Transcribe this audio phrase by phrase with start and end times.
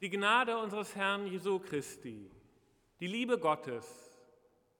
[0.00, 2.30] Die Gnade unseres Herrn Jesu Christi,
[3.00, 4.16] die Liebe Gottes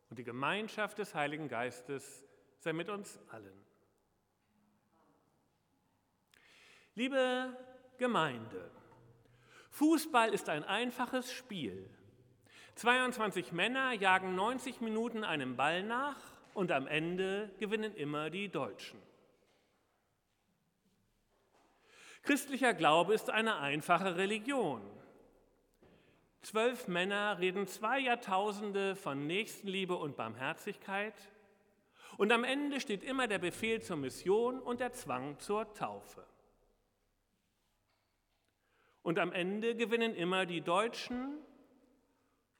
[0.08, 2.24] und die Gemeinschaft des Heiligen Geistes
[2.60, 3.66] sei mit uns allen.
[6.94, 7.56] Liebe
[7.96, 8.70] Gemeinde,
[9.70, 11.90] Fußball ist ein einfaches Spiel.
[12.76, 16.20] 22 Männer jagen 90 Minuten einem Ball nach
[16.54, 19.02] und am Ende gewinnen immer die Deutschen.
[22.22, 24.80] Christlicher Glaube ist eine einfache Religion.
[26.42, 31.14] Zwölf Männer reden zwei Jahrtausende von Nächstenliebe und Barmherzigkeit
[32.16, 36.24] und am Ende steht immer der Befehl zur Mission und der Zwang zur Taufe.
[39.02, 41.38] Und am Ende gewinnen immer die Deutschen,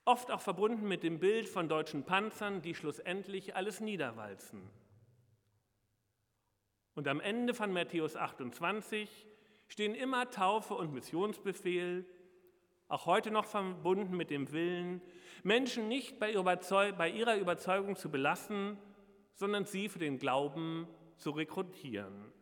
[0.05, 4.63] oft auch verbunden mit dem Bild von deutschen Panzern, die schlussendlich alles niederwalzen.
[6.95, 9.27] Und am Ende von Matthäus 28
[9.69, 12.05] stehen immer Taufe und Missionsbefehl,
[12.89, 15.03] auch heute noch verbunden mit dem Willen,
[15.43, 18.79] Menschen nicht bei ihrer Überzeugung zu belassen,
[19.35, 22.33] sondern sie für den Glauben zu rekrutieren.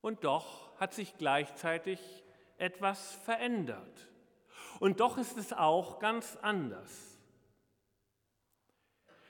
[0.00, 1.98] Und doch hat sich gleichzeitig
[2.58, 4.10] etwas verändert.
[4.80, 7.18] Und doch ist es auch ganz anders.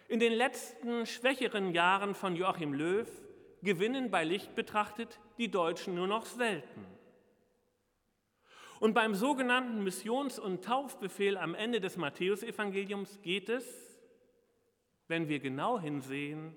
[0.09, 3.09] In den letzten schwächeren Jahren von Joachim Löw
[3.63, 6.94] gewinnen bei Licht betrachtet die Deutschen nur noch selten.
[8.81, 13.65] Und beim sogenannten Missions- und Taufbefehl am Ende des Matthäusevangeliums geht es,
[15.07, 16.55] wenn wir genau hinsehen,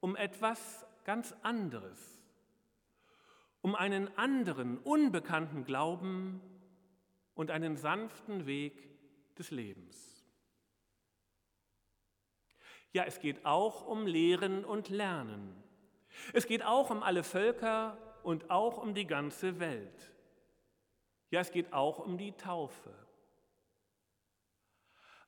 [0.00, 2.22] um etwas ganz anderes,
[3.60, 6.40] um einen anderen, unbekannten Glauben
[7.34, 8.90] und einen sanften Weg
[9.36, 10.24] des Lebens.
[12.92, 15.54] Ja, es geht auch um Lehren und Lernen.
[16.34, 20.12] Es geht auch um alle Völker und auch um die ganze Welt.
[21.32, 22.94] Ja, es geht auch um die Taufe.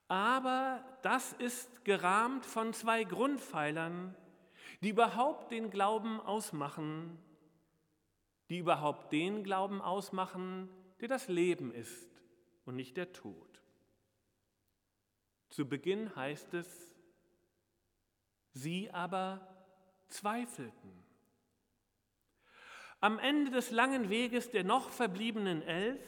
[0.06, 4.14] Aber das ist gerahmt von zwei Grundpfeilern,
[4.82, 7.18] die überhaupt den Glauben ausmachen,
[8.50, 10.68] die überhaupt den Glauben ausmachen,
[11.00, 12.10] der das Leben ist
[12.66, 13.62] und nicht der Tod.
[15.48, 16.94] Zu Beginn heißt es,
[18.52, 19.40] sie aber
[20.08, 21.03] zweifelten.
[23.04, 26.00] Am Ende des langen Weges der noch verbliebenen elf,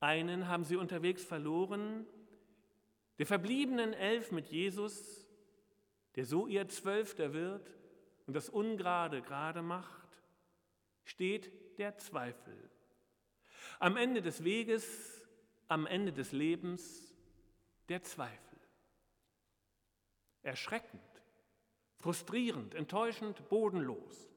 [0.00, 2.06] einen haben sie unterwegs verloren,
[3.18, 5.28] der verbliebenen elf mit Jesus,
[6.16, 7.70] der so ihr Zwölfter wird
[8.26, 10.08] und das Ungerade gerade macht,
[11.04, 12.70] steht der Zweifel.
[13.78, 15.28] Am Ende des Weges,
[15.68, 17.14] am Ende des Lebens,
[17.90, 18.58] der Zweifel.
[20.42, 21.02] Erschreckend,
[21.98, 24.31] frustrierend, enttäuschend, bodenlos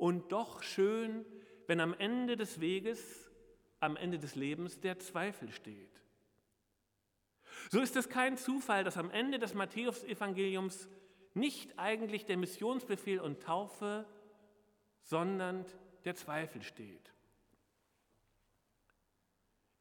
[0.00, 1.26] und doch schön,
[1.66, 3.30] wenn am Ende des Weges,
[3.80, 6.02] am Ende des Lebens der Zweifel steht.
[7.70, 10.88] So ist es kein Zufall, dass am Ende des Matthäus-Evangeliums
[11.34, 14.06] nicht eigentlich der Missionsbefehl und Taufe,
[15.02, 15.66] sondern
[16.06, 17.12] der Zweifel steht.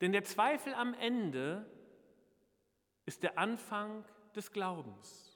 [0.01, 1.65] Denn der Zweifel am Ende
[3.05, 4.03] ist der Anfang
[4.35, 5.28] des Glaubens.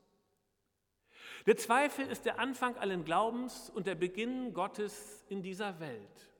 [1.45, 6.31] Der Zweifel ist der Anfang allen Glaubens und der Beginn Gottes in dieser Welt.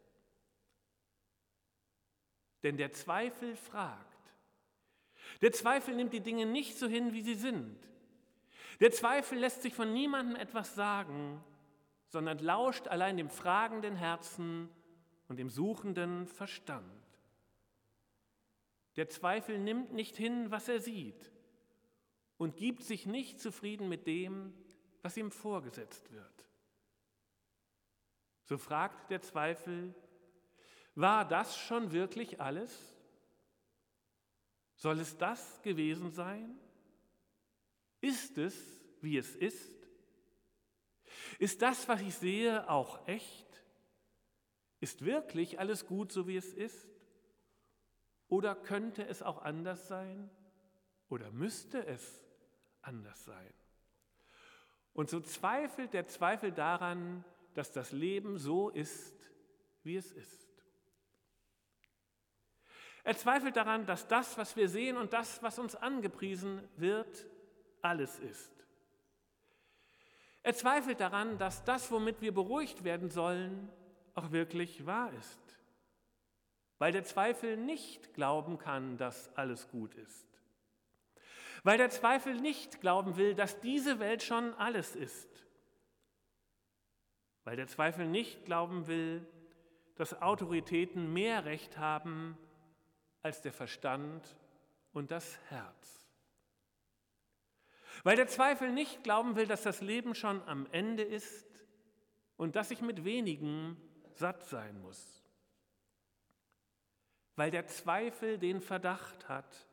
[2.64, 4.34] Denn der Zweifel fragt.
[5.42, 7.78] Der Zweifel nimmt die Dinge nicht so hin, wie sie sind.
[8.80, 11.44] Der Zweifel lässt sich von niemandem etwas sagen,
[12.08, 14.70] sondern lauscht allein dem fragenden Herzen
[15.28, 16.86] und dem suchenden Verstand.
[18.96, 21.32] Der Zweifel nimmt nicht hin, was er sieht
[22.38, 24.54] und gibt sich nicht zufrieden mit dem,
[25.04, 26.46] was ihm vorgesetzt wird.
[28.46, 29.94] So fragt der Zweifel,
[30.96, 32.96] war das schon wirklich alles?
[34.76, 36.58] Soll es das gewesen sein?
[38.02, 38.56] Ist es,
[39.02, 39.72] wie es ist?
[41.40, 43.48] Ist das, was ich sehe, auch echt?
[44.80, 46.88] Ist wirklich alles gut, so wie es ist?
[48.28, 50.30] Oder könnte es auch anders sein?
[51.10, 52.22] Oder müsste es
[52.82, 53.54] anders sein?
[54.94, 57.26] Und so zweifelt der Zweifel daran,
[57.56, 59.16] dass das Leben so ist,
[59.84, 60.40] wie es ist.
[63.04, 67.28] Er zweifelt daran, dass das, was wir sehen und das, was uns angepriesen wird,
[67.82, 68.52] alles ist.
[70.42, 73.70] Er zweifelt daran, dass das, womit wir beruhigt werden sollen,
[74.14, 75.40] auch wirklich wahr ist.
[76.78, 80.33] Weil der Zweifel nicht glauben kann, dass alles gut ist
[81.64, 85.30] weil der Zweifel nicht glauben will, dass diese Welt schon alles ist,
[87.46, 89.26] weil der Zweifel nicht glauben will,
[89.96, 92.38] dass Autoritäten mehr Recht haben
[93.22, 94.38] als der Verstand
[94.92, 96.08] und das Herz.
[98.04, 101.48] Weil der Zweifel nicht glauben will, dass das Leben schon am Ende ist
[102.38, 103.78] und dass ich mit wenigen
[104.14, 105.24] satt sein muss.
[107.36, 109.68] Weil der Zweifel den Verdacht hat,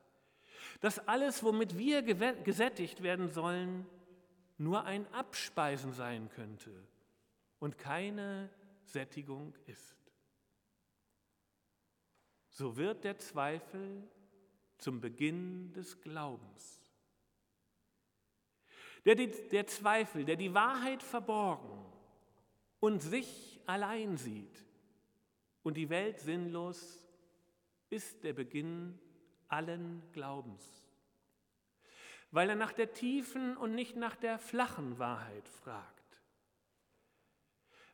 [0.80, 3.86] dass alles, womit wir gesättigt werden sollen,
[4.58, 6.70] nur ein Abspeisen sein könnte
[7.58, 8.50] und keine
[8.84, 9.96] Sättigung ist.
[12.50, 14.02] So wird der Zweifel
[14.78, 16.78] zum Beginn des Glaubens.
[19.04, 21.86] Der, der Zweifel, der die Wahrheit verborgen
[22.80, 24.64] und sich allein sieht
[25.62, 27.06] und die Welt sinnlos,
[27.88, 28.98] ist der Beginn
[29.50, 30.64] allen Glaubens,
[32.30, 36.20] weil er nach der tiefen und nicht nach der flachen Wahrheit fragt,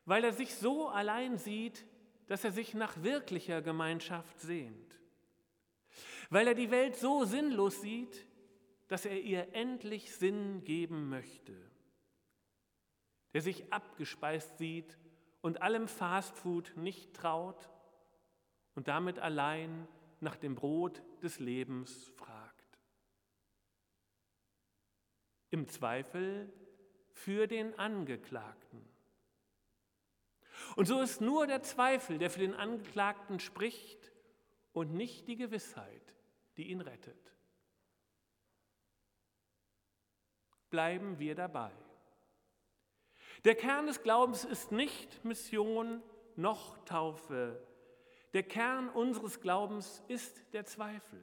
[0.05, 1.85] weil er sich so allein sieht,
[2.27, 4.99] dass er sich nach wirklicher Gemeinschaft sehnt,
[6.29, 8.25] weil er die Welt so sinnlos sieht,
[8.87, 11.53] dass er ihr endlich Sinn geben möchte,
[13.33, 14.97] der sich abgespeist sieht
[15.41, 17.69] und allem Fastfood nicht traut
[18.75, 19.87] und damit allein
[20.19, 22.79] nach dem Brot des Lebens fragt.
[25.49, 26.51] Im Zweifel
[27.11, 28.87] für den Angeklagten.
[30.75, 34.11] Und so ist nur der Zweifel, der für den Angeklagten spricht
[34.73, 36.15] und nicht die Gewissheit,
[36.57, 37.33] die ihn rettet.
[40.69, 41.71] Bleiben wir dabei.
[43.45, 46.03] Der Kern des Glaubens ist nicht Mission
[46.35, 47.66] noch Taufe,
[48.33, 51.21] der Kern unseres Glaubens ist der Zweifel.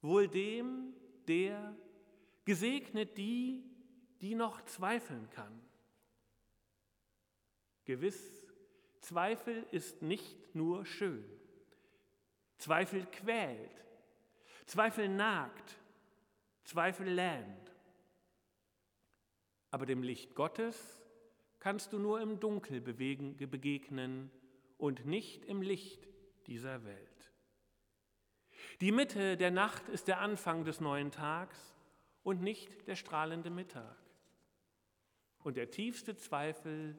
[0.00, 0.94] Wohl dem,
[1.26, 1.76] der
[2.44, 3.64] gesegnet die,
[4.20, 5.60] die noch zweifeln kann.
[7.84, 8.46] Gewiss,
[9.00, 11.24] Zweifel ist nicht nur schön.
[12.58, 13.84] Zweifel quält,
[14.66, 15.78] Zweifel nagt,
[16.64, 17.72] Zweifel lähmt.
[19.70, 20.98] Aber dem Licht Gottes
[21.60, 24.30] kannst du nur im Dunkel bewegen, begegnen
[24.78, 26.08] und nicht im Licht
[26.46, 27.32] dieser Welt.
[28.80, 31.76] Die Mitte der Nacht ist der Anfang des neuen Tags
[32.22, 33.96] und nicht der strahlende Mittag.
[35.40, 36.96] Und der tiefste Zweifel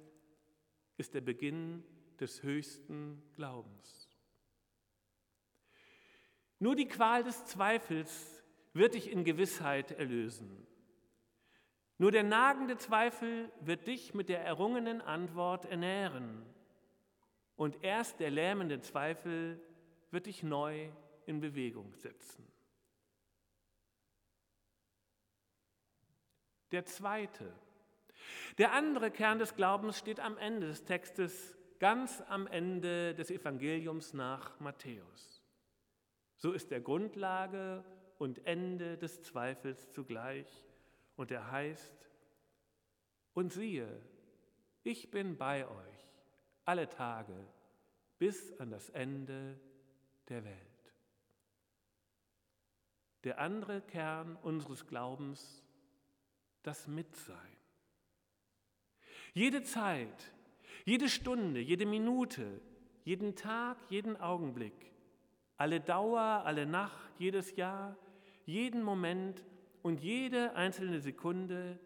[0.97, 1.83] ist der Beginn
[2.19, 4.09] des höchsten Glaubens.
[6.59, 8.43] Nur die Qual des Zweifels
[8.73, 10.67] wird dich in Gewissheit erlösen.
[11.97, 16.45] Nur der nagende Zweifel wird dich mit der errungenen Antwort ernähren
[17.59, 19.59] und erst der lähmende Zweifel
[20.11, 20.89] wird dich neu
[21.25, 22.47] in Bewegung setzen.
[26.71, 27.53] Der zweite,
[28.57, 34.13] der andere Kern des Glaubens steht am Ende des Textes, ganz am Ende des Evangeliums
[34.13, 35.43] nach Matthäus.
[36.37, 37.83] So ist der Grundlage
[38.19, 40.47] und Ende des Zweifels zugleich.
[41.17, 42.09] Und er heißt,
[43.33, 44.01] und siehe,
[44.83, 45.98] ich bin bei euch
[46.69, 47.33] alle Tage
[48.19, 49.59] bis an das Ende
[50.27, 50.93] der Welt.
[53.23, 55.63] Der andere Kern unseres Glaubens,
[56.61, 57.57] das Mitsein.
[59.33, 60.31] Jede Zeit,
[60.85, 62.61] jede Stunde, jede Minute,
[63.03, 64.93] jeden Tag, jeden Augenblick,
[65.57, 67.97] alle Dauer, alle Nacht, jedes Jahr,
[68.45, 69.43] jeden Moment
[69.81, 71.79] und jede einzelne Sekunde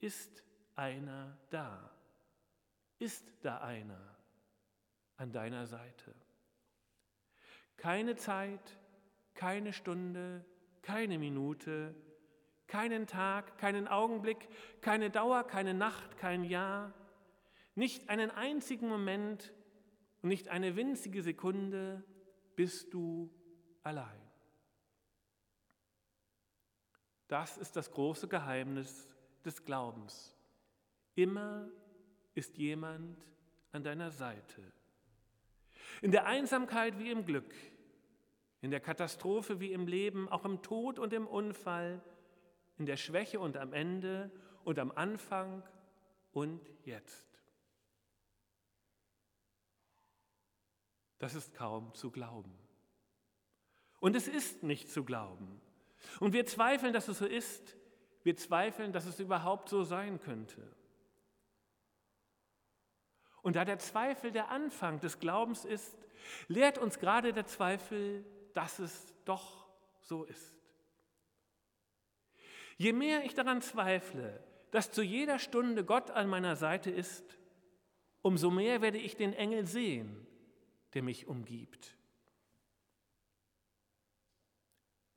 [0.00, 0.42] ist
[0.74, 1.94] einer da
[2.98, 4.13] ist da einer
[5.16, 6.14] an deiner Seite.
[7.76, 8.78] Keine Zeit,
[9.34, 10.44] keine Stunde,
[10.82, 11.94] keine Minute,
[12.66, 14.48] keinen Tag, keinen Augenblick,
[14.80, 16.92] keine Dauer, keine Nacht, kein Jahr,
[17.74, 19.52] nicht einen einzigen Moment
[20.22, 22.04] und nicht eine winzige Sekunde
[22.56, 23.30] bist du
[23.82, 24.20] allein.
[27.28, 29.08] Das ist das große Geheimnis
[29.44, 30.36] des Glaubens.
[31.14, 31.68] Immer
[32.34, 33.18] ist jemand
[33.72, 34.62] an deiner Seite.
[36.02, 37.54] In der Einsamkeit wie im Glück,
[38.60, 42.02] in der Katastrophe wie im Leben, auch im Tod und im Unfall,
[42.78, 44.30] in der Schwäche und am Ende
[44.64, 45.62] und am Anfang
[46.32, 47.28] und jetzt.
[51.18, 52.52] Das ist kaum zu glauben.
[54.00, 55.60] Und es ist nicht zu glauben.
[56.20, 57.76] Und wir zweifeln, dass es so ist.
[58.22, 60.62] Wir zweifeln, dass es überhaupt so sein könnte.
[63.44, 65.98] Und da der Zweifel der Anfang des Glaubens ist,
[66.48, 68.24] lehrt uns gerade der Zweifel,
[68.54, 69.68] dass es doch
[70.00, 70.56] so ist.
[72.78, 77.38] Je mehr ich daran zweifle, dass zu jeder Stunde Gott an meiner Seite ist,
[78.22, 80.26] umso mehr werde ich den Engel sehen,
[80.94, 81.98] der mich umgibt.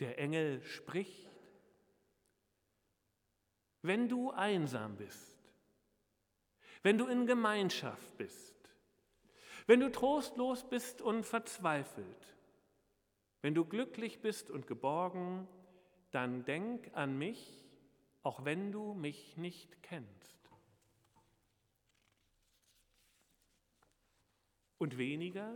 [0.01, 1.31] Der Engel spricht,
[3.83, 5.36] wenn du einsam bist,
[6.83, 8.55] wenn du in Gemeinschaft bist,
[9.65, 12.37] wenn du trostlos bist und verzweifelt,
[13.41, 15.47] wenn du glücklich bist und geborgen,
[16.11, 17.65] dann denk an mich,
[18.23, 20.37] auch wenn du mich nicht kennst.
[24.77, 25.53] Und weniger,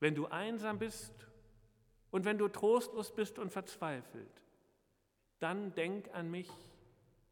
[0.00, 1.26] wenn du einsam bist
[2.10, 4.42] und wenn du trostlos bist und verzweifelt,
[5.38, 6.50] dann denk an mich,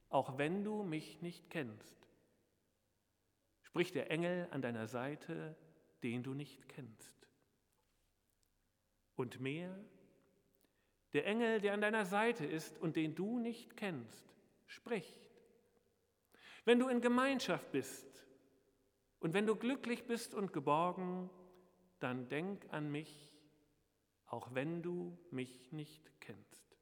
[0.08, 2.00] auch wenn du mich nicht kennst.
[3.70, 5.54] Spricht der Engel an deiner Seite,
[6.02, 7.14] den du nicht kennst.
[9.14, 9.78] Und mehr,
[11.12, 14.34] der Engel, der an deiner Seite ist und den du nicht kennst,
[14.66, 15.30] spricht.
[16.64, 18.26] Wenn du in Gemeinschaft bist
[19.20, 21.30] und wenn du glücklich bist und geborgen,
[22.00, 23.32] dann denk an mich,
[24.26, 26.76] auch wenn du mich nicht kennst.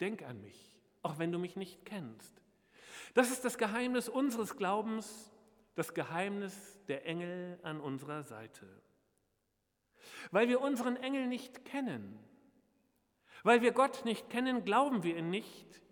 [0.00, 2.47] Denk an mich, auch wenn du mich nicht kennst.
[3.14, 5.30] Das ist das Geheimnis unseres Glaubens,
[5.74, 8.66] das Geheimnis der Engel an unserer Seite.
[10.30, 12.18] Weil wir unseren Engel nicht kennen,
[13.42, 15.82] weil wir Gott nicht kennen, glauben wir ihn nicht,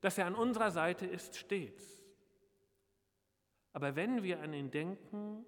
[0.00, 2.04] dass er an unserer Seite ist stets.
[3.72, 5.46] Aber wenn wir an ihn denken,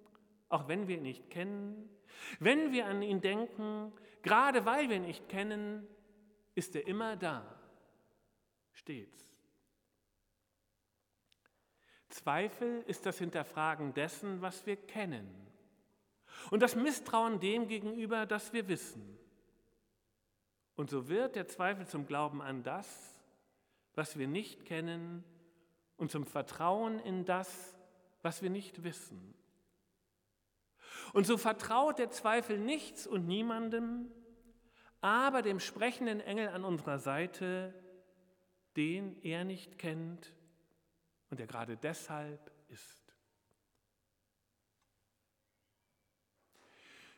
[0.49, 1.89] auch wenn wir ihn nicht kennen,
[2.39, 3.91] wenn wir an ihn denken,
[4.23, 5.87] gerade weil wir ihn nicht kennen,
[6.55, 7.59] ist er immer da,
[8.71, 9.34] stets.
[12.15, 15.27] Zweifel ist das Hinterfragen dessen, was wir kennen
[16.49, 19.19] und das Misstrauen dem gegenüber, das wir wissen.
[20.75, 23.21] Und so wird der Zweifel zum Glauben an das,
[23.95, 25.25] was wir nicht kennen
[25.97, 27.75] und zum Vertrauen in das,
[28.21, 29.35] was wir nicht wissen.
[31.11, 34.09] Und so vertraut der Zweifel nichts und niemandem,
[35.01, 37.73] aber dem sprechenden Engel an unserer Seite,
[38.77, 40.33] den er nicht kennt
[41.29, 43.13] und der gerade deshalb ist.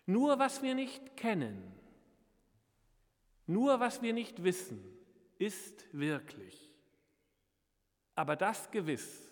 [0.05, 1.77] Nur was wir nicht kennen,
[3.45, 4.81] nur was wir nicht wissen,
[5.37, 6.73] ist wirklich.
[8.15, 9.29] Aber das gewiss,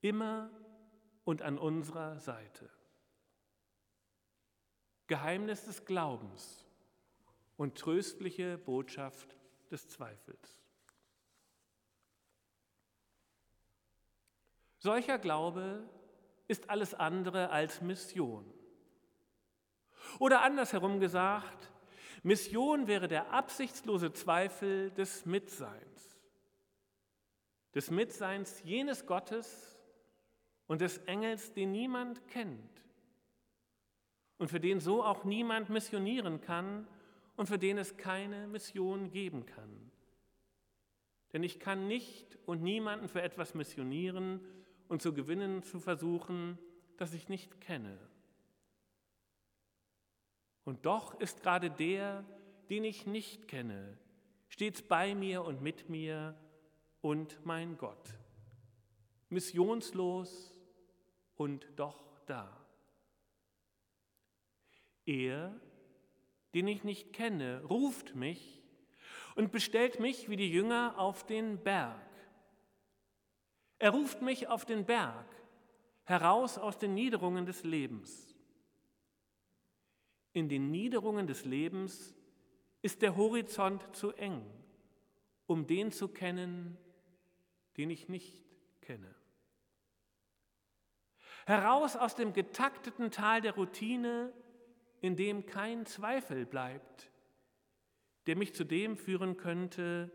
[0.00, 0.50] immer
[1.24, 2.70] und an unserer Seite.
[5.06, 6.66] Geheimnis des Glaubens
[7.56, 9.36] und tröstliche Botschaft
[9.70, 10.65] des Zweifels.
[14.78, 15.88] Solcher Glaube
[16.48, 18.44] ist alles andere als Mission.
[20.18, 21.72] Oder andersherum gesagt,
[22.22, 26.18] Mission wäre der absichtslose Zweifel des Mitseins,
[27.74, 29.78] des Mitseins jenes Gottes
[30.66, 32.84] und des Engels, den niemand kennt
[34.38, 36.86] und für den so auch niemand missionieren kann
[37.36, 39.90] und für den es keine Mission geben kann.
[41.32, 44.40] Denn ich kann nicht und niemanden für etwas missionieren
[44.88, 46.58] und zu gewinnen zu versuchen,
[46.96, 47.98] das ich nicht kenne.
[50.64, 52.24] Und doch ist gerade der,
[52.70, 53.98] den ich nicht kenne,
[54.48, 56.36] stets bei mir und mit mir
[57.00, 58.18] und mein Gott.
[59.28, 60.58] Missionslos
[61.36, 62.66] und doch da.
[65.04, 65.54] Er,
[66.54, 68.60] den ich nicht kenne, ruft mich
[69.36, 72.00] und bestellt mich wie die Jünger auf den Berg.
[73.78, 75.26] Er ruft mich auf den Berg,
[76.04, 78.34] heraus aus den Niederungen des Lebens.
[80.32, 82.14] In den Niederungen des Lebens
[82.82, 84.44] ist der Horizont zu eng,
[85.46, 86.76] um den zu kennen,
[87.76, 88.44] den ich nicht
[88.80, 89.14] kenne.
[91.46, 94.32] Heraus aus dem getakteten Tal der Routine,
[95.00, 97.10] in dem kein Zweifel bleibt,
[98.26, 100.10] der mich zu dem führen könnte,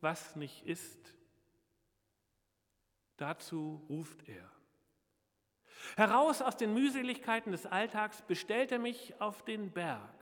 [0.00, 1.14] was nicht ist.
[3.20, 4.50] Dazu ruft er.
[5.96, 10.14] Heraus aus den Mühseligkeiten des Alltags bestellt er mich auf den Berg,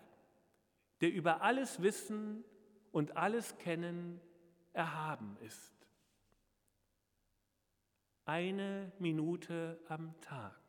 [1.00, 2.42] der über alles Wissen
[2.90, 4.20] und alles Kennen
[4.72, 5.72] erhaben ist.
[8.24, 10.60] Eine Minute am Tag,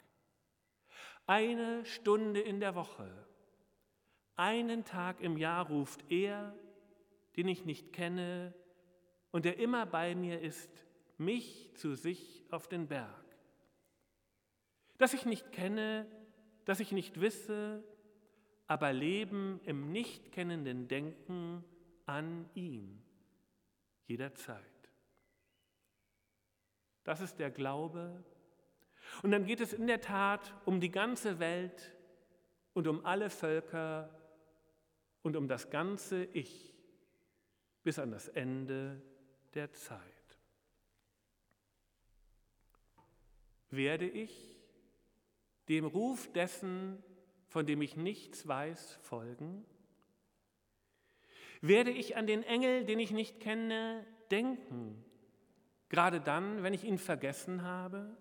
[1.25, 3.09] eine Stunde in der Woche,
[4.36, 6.55] einen Tag im Jahr ruft er,
[7.36, 8.53] den ich nicht kenne
[9.31, 10.86] und der immer bei mir ist,
[11.19, 13.29] mich zu sich auf den Berg
[14.99, 16.05] das ich nicht kenne,
[16.65, 17.83] das ich nicht wisse,
[18.67, 21.63] aber leben im nicht kennenden Denken
[22.05, 23.01] an ihn
[24.05, 24.61] jederzeit.
[27.05, 28.23] Das ist der Glaube.
[29.23, 31.95] Und dann geht es in der Tat um die ganze Welt
[32.73, 34.13] und um alle Völker
[35.23, 36.75] und um das ganze Ich
[37.83, 39.01] bis an das Ende
[39.53, 40.18] der Zeit.
[43.69, 44.57] Werde ich
[45.67, 47.03] dem Ruf dessen,
[47.47, 49.65] von dem ich nichts weiß, folgen?
[51.61, 55.03] Werde ich an den Engel, den ich nicht kenne, denken,
[55.89, 58.17] gerade dann, wenn ich ihn vergessen habe?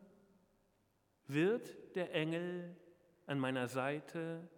[1.27, 2.77] Wird der Engel
[3.27, 4.49] an meiner Seite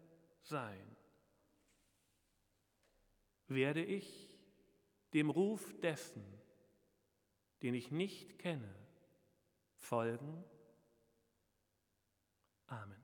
[0.43, 0.97] sein?
[3.49, 4.39] Werde ich
[5.13, 6.25] dem Ruf dessen,
[7.63, 8.75] den ich nicht kenne,
[9.77, 10.45] folgen?
[12.71, 13.00] Amen.